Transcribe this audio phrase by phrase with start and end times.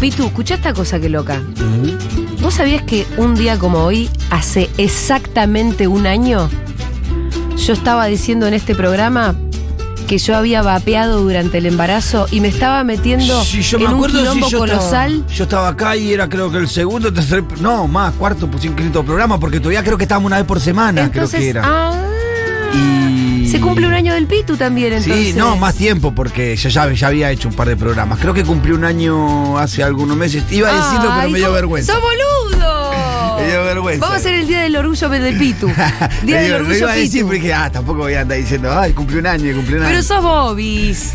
[0.00, 1.40] Pitu, escuchá esta cosa que loca.
[2.42, 6.48] ¿Vos sabías que un día como hoy, hace exactamente un año,
[7.56, 9.34] yo estaba diciendo en este programa
[10.06, 13.88] que yo había vapeado durante el embarazo y me estaba metiendo Sí, yo en me
[13.88, 15.12] un acuerdo si quilombo yo colosal?
[15.16, 18.64] estaba, yo estaba acá y era creo que el segundo, tercer, no, más, cuarto, pues
[18.64, 21.62] inscrito programa, porque todavía creo que estábamos una vez por semana, Entonces, creo que era.
[21.64, 22.06] ah,
[22.76, 25.28] Y- se cumple un año del Pitu también, entonces.
[25.28, 28.18] Sí, no, más tiempo, porque yo ya, ya había hecho un par de programas.
[28.18, 30.44] Creo que cumplí un año hace algunos meses.
[30.50, 31.92] Iba a decirlo, pero me dio ¿cómo- vergüenza.
[31.92, 32.86] ¡Sos boludo!
[33.38, 34.00] Me dio vergüenza.
[34.00, 35.70] Vamos a hacer el día del orgullo del Pitu.
[36.22, 38.92] Día del orgullo iba a decir, pero dije, ah, tampoco voy a andar diciendo, ay,
[38.94, 39.90] cumplí un año, cumplí un año.
[39.90, 41.12] Pero sos Bobis.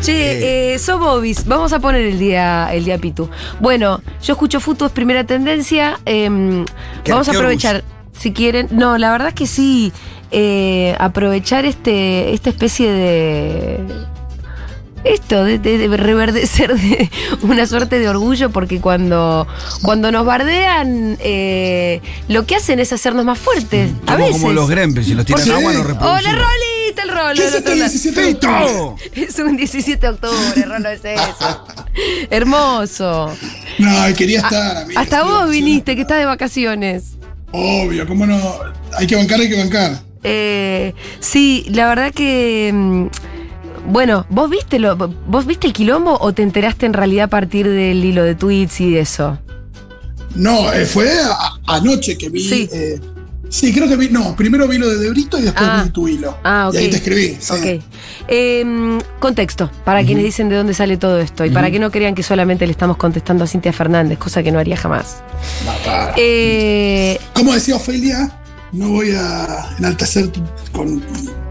[0.00, 1.44] Che, eh, sos Bobis.
[1.46, 3.28] Vamos a poner el día, el día Pitu.
[3.60, 5.98] Bueno, yo escucho Futu, es primera tendencia.
[6.06, 6.64] em,
[7.08, 7.82] vamos a aprovechar,
[8.18, 8.68] si quieren.
[8.70, 9.92] No, la verdad es que sí.
[10.30, 13.80] eh, aprovechar este, esta especie de.
[15.04, 17.10] Esto, de, de- de reverdecer de
[17.42, 19.46] una suerte de orgullo, porque cuando,
[19.82, 23.90] cuando nos bardean, eh, lo que hacen es hacernos más fuertes.
[24.06, 24.32] a Somos veces.
[24.40, 26.32] como los gremlins, si los tiran agua no Hola, reproducen.
[26.36, 27.34] Rolita, el Rolo.
[27.34, 27.74] ¿Qué es lado.
[27.74, 29.10] 17 de octubre?
[29.28, 31.66] Es un 17 de octubre, Rolo, es eso.
[32.30, 33.30] Hermoso.
[33.78, 34.98] No, quería estar, amigo.
[34.98, 37.13] Hasta vos viniste, que estás de vacaciones.
[37.56, 38.36] Obvio, ¿cómo no?
[38.98, 40.00] Hay que bancar, hay que bancar.
[40.24, 42.70] Eh, sí, la verdad que.
[42.74, 43.06] mm,
[43.92, 47.68] Bueno, ¿vos viste, lo, ¿vos viste el quilombo o te enteraste en realidad a partir
[47.68, 49.38] del hilo de tweets y de eso?
[50.34, 52.48] No, eh, fue a- anoche que vi.
[52.48, 52.68] Sí.
[52.72, 52.98] eh,
[53.54, 54.08] sí, creo que vi.
[54.08, 55.82] No, primero vi lo de Debrito y después Ah.
[55.84, 56.36] vi tu hilo.
[56.44, 56.74] Ah, ok.
[56.74, 57.36] Y ahí te escribí.
[57.40, 57.52] sí.
[57.52, 57.82] Ok.
[58.28, 62.14] Eh, contexto, para quienes dicen de dónde sale todo esto y para que no crean
[62.14, 65.22] que solamente le estamos contestando a Cintia Fernández, cosa que no haría jamás.
[65.84, 66.14] Para.
[66.16, 68.30] Eh, Como decía Ofelia,
[68.72, 70.30] no voy a enaltecer
[70.72, 71.02] con.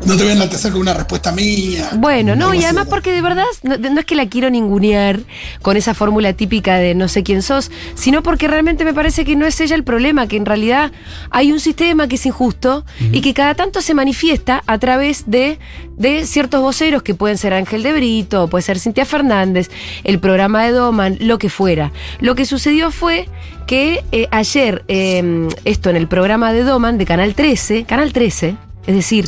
[0.05, 1.89] No te voy a enaltecer con una respuesta mía.
[1.95, 5.19] Bueno, no, y además porque de verdad no, no es que la quiero ningunear
[5.61, 9.35] con esa fórmula típica de no sé quién sos, sino porque realmente me parece que
[9.35, 10.91] no es ella el problema, que en realidad
[11.29, 15.59] hay un sistema que es injusto y que cada tanto se manifiesta a través de,
[15.97, 19.69] de ciertos voceros que pueden ser Ángel de Brito, puede ser Cintia Fernández,
[20.03, 21.91] el programa de Doman, lo que fuera.
[22.19, 23.29] Lo que sucedió fue
[23.67, 28.55] que eh, ayer, eh, esto en el programa de Doman de Canal 13, Canal 13,
[28.85, 29.25] es decir,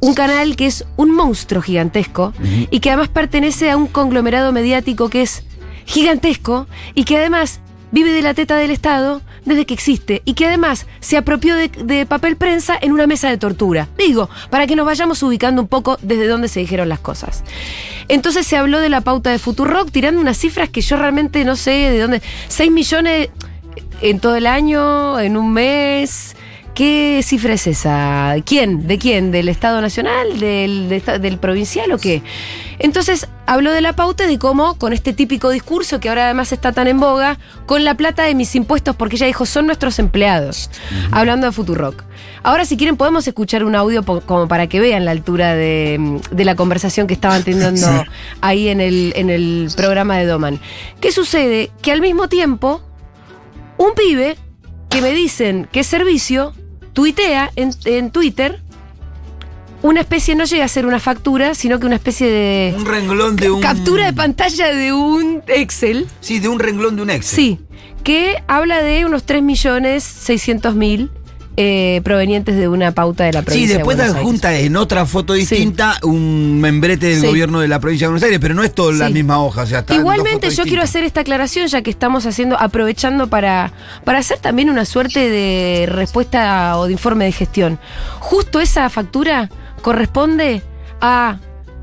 [0.00, 2.32] un canal que es un monstruo gigantesco
[2.70, 5.44] y que además pertenece a un conglomerado mediático que es
[5.86, 7.60] gigantesco y que además
[7.90, 11.68] vive de la teta del Estado desde que existe y que además se apropió de,
[11.68, 13.88] de papel prensa en una mesa de tortura.
[13.96, 17.44] Digo, para que nos vayamos ubicando un poco desde dónde se dijeron las cosas.
[18.08, 21.56] Entonces se habló de la pauta de Futurock tirando unas cifras que yo realmente no
[21.56, 22.22] sé de dónde.
[22.48, 23.30] 6 millones
[24.00, 26.36] en todo el año, en un mes.
[26.74, 28.34] ¿Qué cifra es esa?
[28.44, 28.88] ¿Quién?
[28.88, 29.30] ¿De quién?
[29.30, 30.40] ¿Del Estado Nacional?
[30.40, 32.20] ¿Del, de del provincial o qué?
[32.80, 36.50] Entonces habló de la pauta y de cómo, con este típico discurso que ahora además
[36.50, 40.00] está tan en boga, con la plata de mis impuestos, porque ella dijo, son nuestros
[40.00, 40.68] empleados,
[41.12, 42.02] hablando de Futurock.
[42.42, 46.44] Ahora, si quieren, podemos escuchar un audio como para que vean la altura de, de
[46.44, 48.10] la conversación que estaban teniendo Sí.
[48.40, 50.58] ahí en el, en el programa de Doman.
[51.00, 51.70] ¿Qué sucede?
[51.82, 52.82] Que al mismo tiempo,
[53.78, 54.36] un pibe
[54.90, 56.52] que me dicen que es servicio,
[56.94, 58.60] tuitea en, en Twitter
[59.84, 63.36] una especie, no llega a ser una factura, sino que una especie de Un renglón
[63.36, 63.60] de un.
[63.60, 66.06] captura de pantalla de un Excel.
[66.20, 67.26] Sí, de un renglón de un ex.
[67.26, 67.60] Sí,
[68.02, 71.10] que habla de unos 3.600.000
[71.56, 74.16] eh, provenientes de una pauta de la Sí, provincia después de Aires.
[74.16, 77.26] adjunta en otra foto distinta un membrete del Sí.
[77.26, 79.12] gobierno de la provincia de Buenos Aires, pero no es toda la Sí.
[79.12, 79.62] misma hoja.
[79.62, 83.72] O sea, dos Igualmente yo quiero hacer esta aclaración ya que estamos haciendo, aprovechando para,
[84.04, 87.78] para hacer también una suerte de respuesta o de informe de gestión.
[88.20, 89.48] Justo esa factura
[89.82, 90.62] corresponde
[91.00, 91.38] a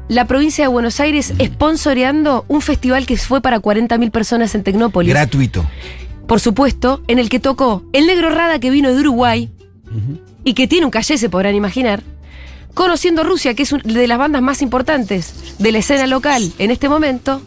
[0.10, 5.10] la provincia de Buenos Aires sponsoreando un festival que fue para 40.000 personas en Tecnópolis.
[5.14, 5.66] Gratuito.
[6.28, 9.50] por supuesto, en el que tocó el negro Rada que vino de Uruguay
[10.44, 12.04] y que tiene un calle, se podrán imaginar.
[12.74, 16.72] Conociendo Rusia, que es una de las bandas más importantes de la escena local en
[16.72, 17.42] este momento,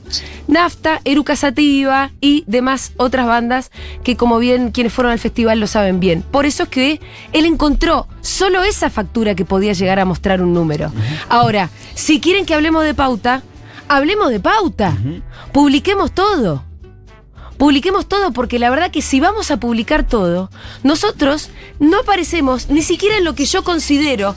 [0.48, 3.70] Nafta, Eruca Sativa y demás otras bandas
[4.02, 6.22] que como bien quienes fueron al festival lo saben bien.
[6.22, 7.00] Por eso es que
[7.32, 10.92] él encontró solo esa factura que podía llegar a mostrar un número.
[11.30, 13.42] Ahora, si quieren que hablemos de pauta,
[13.88, 14.94] hablemos de pauta.
[15.52, 16.64] Publiquemos todo.
[17.64, 20.50] Publiquemos todo porque la verdad que si vamos a publicar todo,
[20.82, 24.36] nosotros no aparecemos ni siquiera en lo que yo considero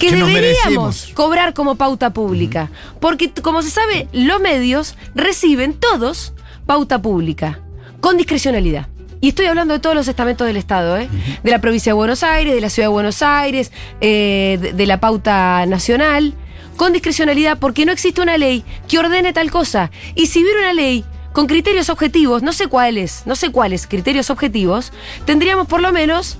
[0.00, 2.72] que, deberíamos cobrar como pauta pública.
[2.98, 6.32] Porque como se sabe, los medios reciben todos
[6.66, 7.60] pauta pública,
[8.00, 8.88] con discrecionalidad.
[9.20, 11.08] Y estoy hablando de todos los estamentos del Estado, ¿eh?
[11.44, 13.70] de la provincia de Buenos Aires, de la ciudad de Buenos Aires,
[14.00, 16.34] eh, de, de la pauta nacional,
[16.76, 19.92] con discrecionalidad porque no existe una ley que ordene tal cosa.
[20.16, 21.04] Y si hubiera una ley
[21.34, 24.92] con criterios objetivos, no sé cuáles, no sé cuáles criterios objetivos,
[25.26, 26.38] tendríamos por lo menos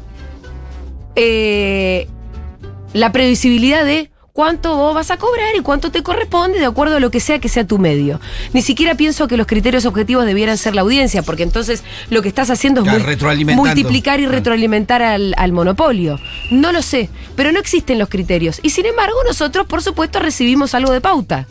[1.17, 2.08] eh,
[2.93, 7.00] la previsibilidad de cuánto vos vas a cobrar y cuánto te corresponde de acuerdo a
[7.00, 8.20] lo que sea que sea tu medio.
[8.52, 12.29] Ni siquiera pienso que los criterios objetivos debieran ser la audiencia, porque entonces lo que
[12.29, 12.87] estás haciendo es
[13.56, 14.37] multiplicar y Claro.
[14.37, 16.19] retroalimentar al, al monopolio.
[16.50, 18.58] No lo sé, pero no existen los criterios.
[18.62, 21.47] Y sin embargo, nosotros, por supuesto, recibimos algo de pauta.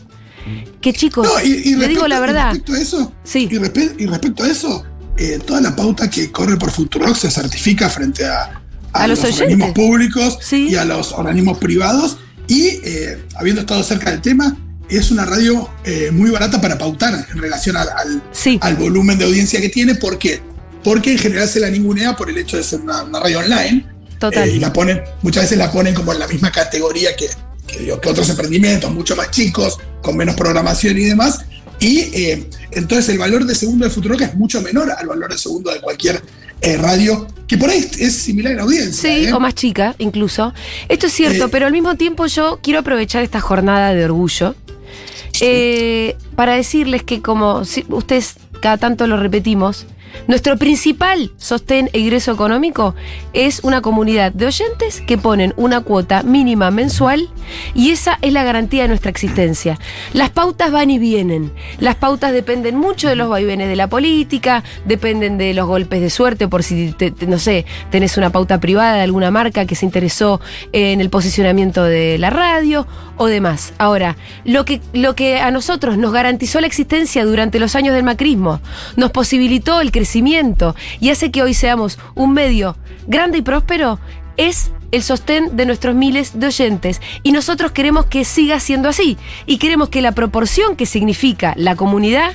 [0.84, 2.50] Que chicos, No, y, y le digo la y verdad.
[2.50, 3.48] respecto a eso, Sí.
[3.50, 4.84] y, respe- y respecto a eso,
[5.16, 8.60] eh, toda la pauta que corre por Futurock se certifica frente a,
[8.92, 10.68] A los organismos públicos Sí.
[10.68, 12.18] y a los organismos privados.
[12.48, 14.58] Y eh, habiendo estado cerca del tema,
[14.90, 18.58] es una radio eh, muy barata para pautar en relación al, al- Sí.
[18.60, 19.94] al volumen de audiencia que tiene.
[19.94, 20.42] ¿Por qué?
[20.84, 23.86] Porque en general se la ningunea por el hecho de ser una, una radio online.
[24.20, 24.46] Total.
[24.50, 27.28] Y la ponen, muchas veces la ponen como en la misma categoría que,
[27.66, 31.40] que otros emprendimientos, mucho más chicos, con menos programación y demás.
[31.80, 35.38] Y eh, entonces el valor de segundo de Futurock es mucho menor al valor de
[35.38, 36.22] segundo de cualquier
[36.60, 39.10] eh, radio, que por ahí es, similar en audiencia.
[39.10, 39.32] Sí, ¿eh?
[39.32, 40.54] o más chica, incluso.
[40.88, 44.54] Esto es cierto, pero al mismo tiempo yo quiero aprovechar esta jornada de orgullo
[45.40, 48.34] eh, para decirles que como si- ustedes
[48.64, 49.86] cada tanto lo repetimos,
[50.26, 52.94] nuestro principal sostén e ingreso económico
[53.34, 57.28] es una comunidad de oyentes que ponen una cuota mínima mensual
[57.74, 59.78] y esa es la garantía de nuestra existencia.
[60.14, 61.52] Las pautas van y vienen.
[61.78, 66.08] Las pautas dependen mucho de los vaivenes de la política, dependen de los golpes de
[66.08, 69.84] suerte por si, te- no sé, tenés una pauta privada de alguna marca que se
[69.84, 70.40] interesó
[70.72, 73.74] en el posicionamiento de la radio o demás.
[73.78, 78.04] Ahora, lo que, lo que a nosotros nos garantizó la existencia durante los años del
[78.04, 78.53] macrismo,
[78.96, 83.98] nos posibilitó el crecimiento y hace que hoy seamos un medio grande y próspero,
[84.36, 87.00] es el sostén de nuestros miles de oyentes.
[87.22, 89.16] Y nosotros queremos que siga siendo así.
[89.46, 92.32] Y queremos que la proporción que significa la comunidad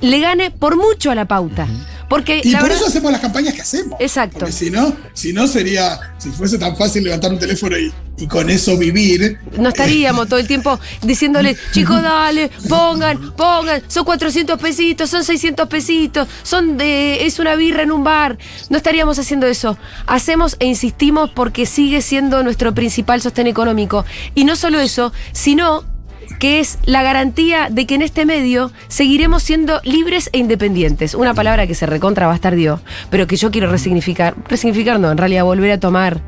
[0.00, 1.66] le gane por mucho a la pauta.
[2.12, 3.98] Porque Y la por verdad- eso hacemos las campañas que hacemos.
[3.98, 4.40] Exacto.
[4.40, 8.26] Porque si no, si no sería, si fuese tan fácil levantar un teléfono y, y
[8.26, 9.38] con eso vivir.
[9.56, 15.66] No estaríamos todo el tiempo diciéndole, chicos, dale, pongan, pongan, son 400 pesitos, son 600
[15.68, 18.36] pesitos, son de, es una birra en un bar.
[18.68, 19.78] No estaríamos haciendo eso.
[20.06, 24.04] Hacemos e insistimos porque sigue siendo nuestro principal sostén económico.
[24.34, 25.90] Y no solo eso, sino
[26.38, 31.14] que es la garantía de que en este medio seguiremos siendo libres e independientes.
[31.14, 32.80] Una palabra que se recontra bastardió,
[33.10, 34.34] pero que yo quiero resignificar.
[34.48, 36.20] Resignificar no, en realidad volver a tomar.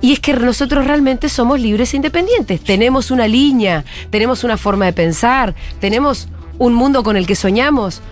[0.00, 2.60] Y es que nosotros realmente somos libres e independientes.
[2.60, 8.02] Tenemos una línea, tenemos una forma de pensar, tenemos un mundo con el que soñamos,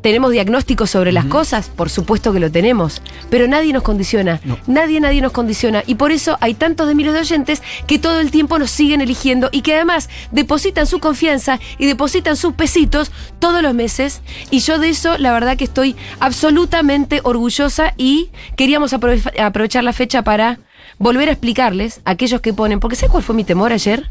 [0.00, 5.00] tenemos diagnósticos sobre las cosas, por supuesto que lo tenemos, pero nadie nos condiciona, nadie,
[5.00, 5.82] nadie nos condiciona.
[5.86, 9.00] Y por eso hay tantos de miles de oyentes que todo el tiempo nos siguen
[9.00, 14.22] eligiendo y que además depositan su confianza y depositan sus pesitos todos los meses.
[14.50, 19.92] Y yo de eso, la verdad que estoy absolutamente orgullosa y queríamos aprove- aprovechar la
[19.92, 20.60] fecha para
[20.98, 24.10] volver a explicarles a aquellos que ponen, porque ¿sabes cuál fue mi temor ayer?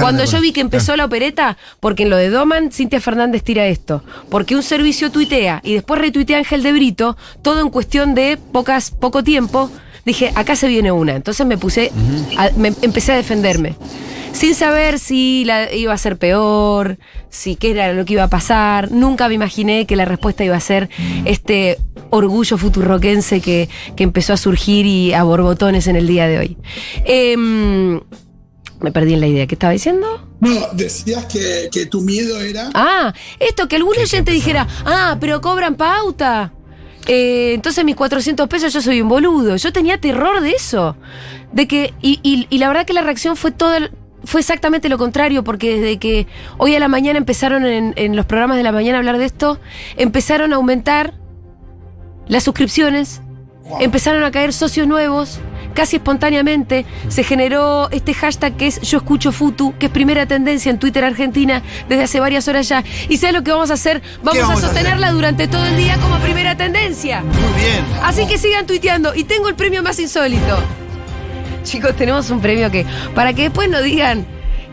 [0.00, 3.66] Cuando yo vi que empezó la opereta, porque en lo de Doman, Cintia Fernández tira
[3.66, 8.38] esto, porque un servicio tuitea y después retuitea Ángel de Brito, todo en cuestión de
[8.52, 9.70] pocas, poco tiempo,
[10.06, 11.14] dije, acá se viene una.
[11.14, 11.92] Entonces me puse,
[12.38, 13.76] a- me empecé a defenderme.
[14.34, 16.98] Sin saber si la, iba a ser peor,
[17.30, 18.90] si qué era lo que iba a pasar.
[18.90, 20.90] Nunca me imaginé que la respuesta iba a ser
[21.24, 21.78] este
[22.10, 26.56] orgullo futurroquense que, que empezó a surgir y a borbotones en el día de hoy.
[27.04, 28.00] Em,
[28.80, 29.46] me perdí en la idea.
[29.46, 30.28] ¿Qué estaba diciendo?
[30.40, 32.70] No, decías que, que tu miedo era.
[32.74, 36.52] Ah, esto, que algún oyente dijera, ah, pero cobran pauta.
[37.06, 39.56] Eh, entonces mis 400 pesos yo soy un boludo.
[39.56, 40.96] Yo tenía terror de eso.
[41.52, 43.74] De que, y, y- y la verdad que la reacción fue todo,
[44.24, 46.26] fue exactamente lo contrario, porque desde que
[46.58, 49.24] hoy a la mañana empezaron en, en los programas de la mañana a hablar de
[49.26, 49.58] esto,
[49.96, 51.14] empezaron a aumentar
[52.26, 53.20] las suscripciones,
[53.66, 53.78] Wow.
[53.80, 55.40] empezaron a caer socios nuevos,
[55.72, 56.84] casi espontáneamente.
[57.08, 61.02] Se generó este hashtag que es Yo escucho Futu, que es primera tendencia en Twitter
[61.02, 62.84] Argentina desde hace varias horas ya.
[63.08, 64.02] ¿Y sabes lo que vamos a hacer?
[64.22, 67.22] Vamos, vamos a sostenerla durante todo el día como primera tendencia.
[67.22, 67.84] Muy bien.
[68.02, 69.14] Así que sigan tuiteando.
[69.14, 70.58] Y tengo el premio más insólito.
[71.64, 74.26] Chicos, tenemos un premio que, para que después no digan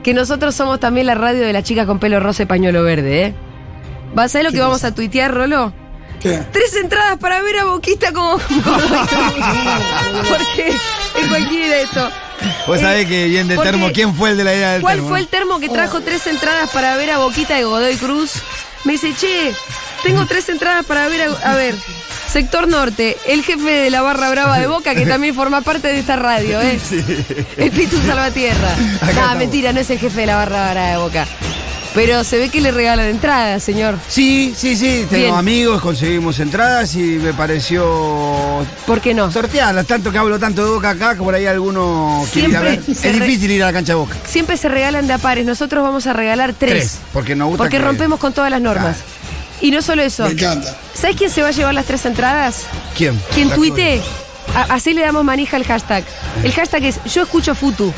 [0.04, 3.26] que nosotros somos también la radio de la chica con pelo rosa y pañuelo verde,
[3.28, 3.34] ¿eh?
[4.14, 5.74] ¿Vas a saber lo ¿Qué que vamos a tuitear, Rolo?
[6.22, 6.40] ¿Qué?
[6.52, 8.38] Tres entradas para ver a Boquita como.
[10.30, 10.74] Porque
[11.20, 12.10] en cualquiera de esto.
[12.68, 13.90] Vos Eh, sabés que bien de termo.
[13.94, 15.10] ¿Quién fue el de la idea del ¿Cuál termo?
[15.10, 18.34] fue el termo que trajo tres entradas para ver a Boquita de Godoy Cruz?
[18.84, 19.54] Me dice, che,
[20.04, 21.76] tengo tres entradas para ver a, a ver.
[22.32, 26.00] Sector Norte, el jefe de la barra brava de Boca, que también forma parte de
[26.00, 26.80] esta radio, ¿eh?
[27.58, 28.70] El Pitu Salvatierra.
[29.08, 29.38] Estamos.
[29.38, 31.28] mentira, no es el jefe de la barra brava de Boca.
[31.94, 33.98] Pero se ve que le regalan entradas, señor.
[34.08, 35.36] Sí, sí, sí, tengo Bien.
[35.36, 39.30] amigos, conseguimos entradas y me pareció ¿Por qué no?
[39.30, 42.62] sortearlas, tanto que hablo tanto de Boca acá, que por ahí alguno quiere ir a
[42.62, 42.74] ver.
[42.82, 44.16] Siempre se Es difícil ir a la cancha de Boca.
[44.26, 45.46] Siempre se regalan de a pares.
[45.46, 46.72] Nosotros vamos a regalar tres.
[46.72, 48.96] Tres, porque nos gusta Porque que- rompemos con todas las normas.
[49.62, 50.24] Y no solo eso.
[50.26, 50.76] Me encanta.
[50.94, 52.64] ¿Sabes quién se va a llevar las tres entradas?
[52.98, 53.20] ¿Quién?
[53.34, 54.02] Quien tuite.
[54.56, 56.04] A- Así le damos manija al hashtag.
[56.44, 57.94] El hashtag es Yo escucho Futu.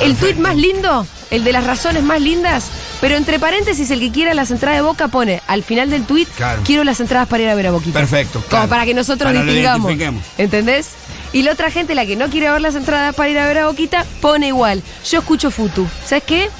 [0.00, 2.64] El tuit más lindo, el de las razones más lindas,
[3.00, 6.28] pero entre paréntesis, el que quiera las entradas de boca pone al final del tuit,
[6.36, 6.60] Claro.
[6.64, 7.98] quiero las entradas para ir a ver a Boquita.
[7.98, 8.68] Perfecto, Como claro.
[8.68, 9.90] para que nosotros Para distingamos.
[10.36, 10.88] ¿Entendés?
[11.32, 13.58] Y la otra gente, la que no quiere ver las entradas para ir a ver
[13.58, 14.82] a Boquita, pone igual.
[15.10, 15.86] Yo escucho Futu.
[16.06, 16.50] ¿Sabes qué?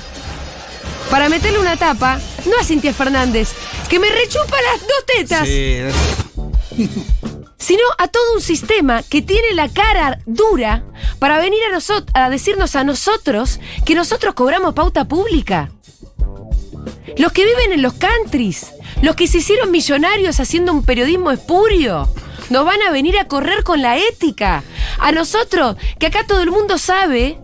[1.11, 3.53] Para meterle una tapa, no a Cintia Fernández,
[3.89, 5.81] que me rechupa las dos tetas Sí,
[7.59, 10.85] sino a todo un sistema que tiene la cara dura
[11.19, 15.71] para venir a, nosotros a decirnos a nosotros que nosotros cobramos pauta pública.
[17.17, 18.73] Los que viven en los countries,
[19.03, 22.09] los que se hicieron millonarios haciendo un periodismo espurio,
[22.51, 24.63] nos van a venir a correr con la ética.
[24.99, 27.41] A nosotros, que acá todo el mundo sabe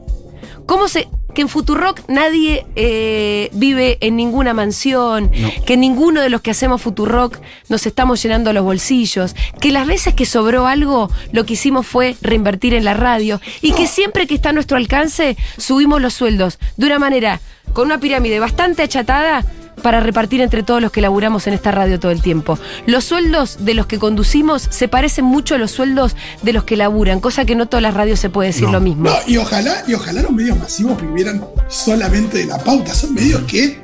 [0.67, 5.51] cómo se que en Futurock nadie eh, vive en ninguna mansión, No.
[5.67, 10.15] que ninguno de los que hacemos Futurock nos estamos llenando los bolsillos, que las veces
[10.15, 14.35] que sobró algo lo que hicimos fue reinvertir en la radio y que siempre que
[14.35, 17.41] está a nuestro alcance subimos los sueldos de una manera
[17.73, 19.45] con una pirámide bastante achatada
[19.83, 22.59] para repartir entre todos los que laburamos en esta radio todo el tiempo.
[22.87, 26.77] Los sueldos de los que conducimos se parecen mucho a los sueldos de los que
[26.77, 28.73] laburan, cosa que no todas las radios se puede decir No.
[28.73, 29.05] lo mismo.
[29.05, 32.93] No, y ojalá, y ojalá los medios masivos vivieran solamente de la pauta.
[32.95, 33.81] Son medios que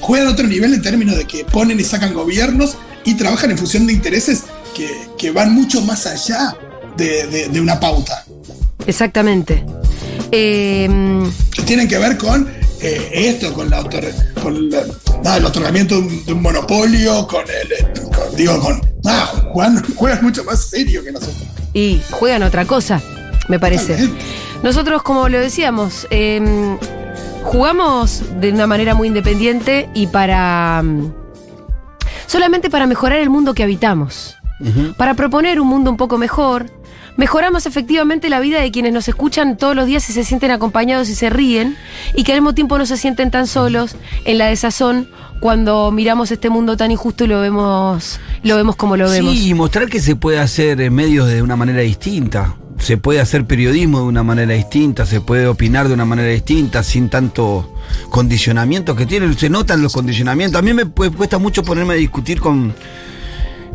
[0.00, 3.58] juegan a otro nivel en términos de que ponen y sacan gobiernos y trabajan en
[3.58, 4.44] función de intereses
[4.74, 6.56] que, que van mucho más allá
[6.96, 8.24] de, de- de una pauta.
[8.86, 9.64] Exactamente.
[10.30, 10.88] Eh,
[11.66, 12.48] tienen que ver con
[12.80, 14.84] eh, esto, con, la otor- con la-
[15.22, 17.72] nada, el otorgamiento de un, de un monopolio, con el.
[17.72, 18.80] eh, con- digo, con.
[19.04, 21.36] nada, juegan, juegan mucho más serio que nosotros.
[21.74, 23.00] y juegan otra cosa,
[23.48, 23.94] me parece.
[23.94, 24.24] Totalmente.
[24.62, 26.76] Nosotros, como lo decíamos, eh,
[27.44, 30.82] jugamos de una manera muy independiente y para...
[30.82, 31.12] mm,
[32.26, 34.36] solamente para mejorar el mundo que habitamos.
[34.96, 36.66] Para proponer un mundo un poco mejor.
[37.18, 41.08] Mejoramos efectivamente la vida de quienes nos escuchan todos los días y se sienten acompañados
[41.08, 41.76] y se ríen
[42.14, 45.08] y que al mismo tiempo no se sienten tan solos en la desazón
[45.40, 49.36] cuando miramos este mundo tan injusto y lo vemos, lo vemos como lo vemos.
[49.36, 52.54] Sí, mostrar que se puede hacer medios de una manera distinta.
[52.78, 56.84] Se puede hacer periodismo de una manera distinta, se puede opinar de una manera distinta,
[56.84, 57.74] sin tanto
[58.10, 59.36] condicionamiento que tienen.
[59.36, 60.56] Se notan los condicionamientos.
[60.56, 62.72] A mí me cuesta mucho ponerme a discutir con,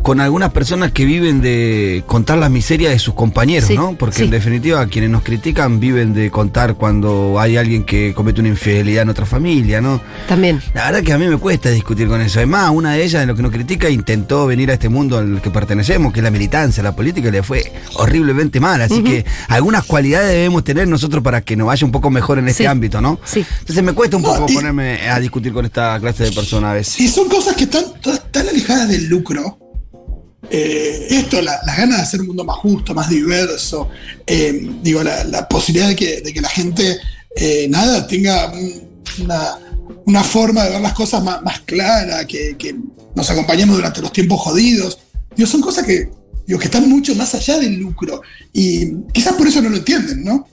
[0.04, 3.96] con algunas personas que viven de contar las miserias de sus compañeros, Sí, ¿no?
[3.98, 4.24] Porque sí.
[4.24, 9.04] en definitiva quienes nos critican viven de contar cuando hay alguien que comete una infidelidad
[9.04, 10.02] en otra familia, ¿no?
[10.28, 10.60] También.
[10.74, 12.38] La verdad que a mí me cuesta discutir con eso.
[12.38, 15.40] Además, una de ellas, en lo que nos critica, intentó venir a este mundo al
[15.40, 18.82] que pertenecemos, que es la militancia, la política, y le fue horriblemente mal.
[18.82, 22.48] Así que algunas cualidades debemos tener nosotros para que nos vaya un poco mejor en
[22.48, 22.66] este Sí.
[22.66, 23.18] ámbito, ¿no?
[23.24, 23.42] Sí.
[23.60, 26.74] Entonces me cuesta un poco y- ponerme a discutir con esta clase de personas a
[26.74, 27.00] veces.
[27.00, 29.58] Y son cosas que están todas tan alejadas del lucro.
[30.50, 33.88] Eh, esto, la- las ganas de hacer un mundo más justo, más diverso,
[34.26, 36.98] eh, digo, la, posibilidad de que, de que la gente,
[37.36, 38.88] eh, nada, tenga un-
[39.22, 39.58] una,
[40.06, 42.74] una forma de ver las cosas más, más clara, que, que
[43.14, 44.98] nos acompañemos durante los tiempos jodidos.
[45.36, 46.08] Digo, son cosas que,
[46.46, 48.22] digo, que están mucho más allá del lucro.
[48.52, 50.48] Y quizás por eso no lo entienden, ¿no?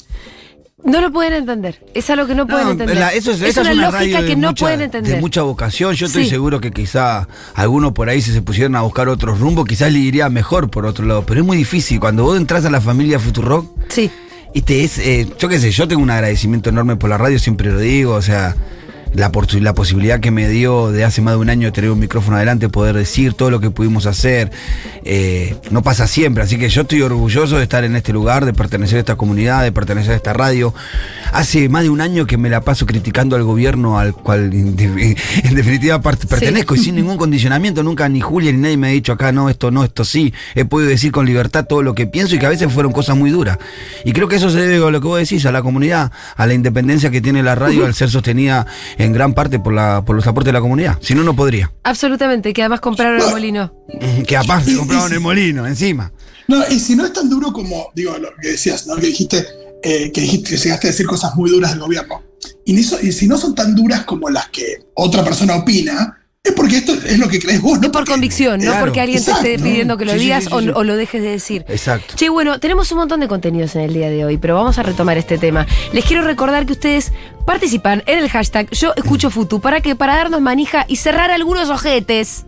[0.83, 1.79] No lo pueden entender.
[1.93, 2.97] Es algo que no pueden No, entender.
[2.97, 5.15] la- eso es, es esa una, es una lógica que no mucha- pueden entender.
[5.15, 5.93] De mucha vocación.
[5.95, 6.29] Yo estoy Sí.
[6.31, 9.99] seguro que quizá algunos por ahí, si se pusieran a buscar otros rumbos, quizás le
[9.99, 11.23] iría mejor por otro lado.
[11.25, 11.99] Pero es muy difícil.
[11.99, 14.09] Cuando vos entras a la familia Futurock, Sí.
[14.53, 17.71] Este es, eh, yo qué sé, yo tengo un agradecimiento enorme por la radio, siempre
[17.71, 18.53] lo digo, o sea,
[19.13, 21.99] la, la posibilidad que me dio de hace más de un año de tener un
[21.99, 24.51] micrófono adelante, poder decir todo lo que pudimos hacer,
[25.03, 28.53] eh, no pasa siempre, así que yo estoy orgulloso de estar en este lugar, de
[28.53, 30.73] pertenecer a esta comunidad, de pertenecer a esta radio.
[31.33, 34.75] Hace más de un año que me la paso criticando al gobierno al cual en,
[34.77, 38.91] de- en definitiva pertenezco y sin ningún condicionamiento, nunca ni Julia ni nadie me ha
[38.91, 42.07] dicho acá no, esto no, esto sí, he podido decir con libertad todo lo que
[42.07, 43.57] pienso y que a veces fueron cosas muy duras.
[44.05, 46.47] Y creo que eso se debe a lo que vos decís, a la comunidad, a
[46.47, 48.65] la independencia que tiene la radio al ser sostenida
[49.03, 50.97] en gran parte por, la, por los aportes de la comunidad.
[51.01, 51.71] Si no, no podría.
[51.83, 53.73] Absolutamente, que además compraron el molino.
[54.27, 56.11] Que Y- y compraron el molino encima.
[56.47, 58.95] No, y si no es tan duro como, digo, lo que decías, ¿no?
[58.95, 59.45] Que dijiste,
[59.83, 62.21] eh, que dijiste, que llegaste a decir cosas muy duras del gobierno.
[62.65, 66.93] Y si no son tan duras como las que otra persona opina, es porque esto
[66.93, 67.91] es lo que crees vos, ¿no?
[67.91, 70.95] por convicción, no claro, porque alguien te esté pidiendo que lo digas o, o, lo
[70.95, 71.65] dejes de decir.
[71.67, 72.15] Exacto.
[72.15, 74.83] Che, bueno, tenemos un montón de contenidos en el día de hoy, pero vamos a
[74.83, 75.67] retomar este tema.
[75.93, 77.11] Les quiero recordar que ustedes
[77.45, 79.61] participan en el hashtag Yo Escucho Futu.
[79.61, 79.95] ¿Para qué?
[79.95, 82.45] Para darnos manija y cerrar algunos ojetes.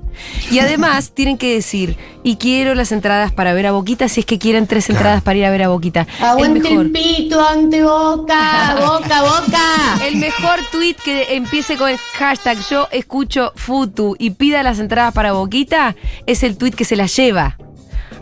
[0.52, 4.26] Y además tienen que decir, y quiero las entradas para ver a Boquita si es
[4.26, 6.08] que quieren tres entradas para ir a ver a Boquita.
[6.22, 10.06] Aguante el, pito ante Boca, Boca, Boca.
[10.06, 15.14] El mejor tweet que empiece con el hashtag yo escucho Futu y pida las entradas
[15.14, 17.58] para Boquita es el tweet que se las lleva.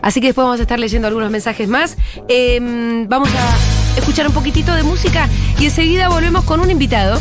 [0.02, 1.96] Así que después vamos a estar leyendo algunos mensajes más.
[2.28, 2.58] Eh,
[3.08, 7.10] vamos a escuchar un poquitito de música y enseguida volvemos con un invitado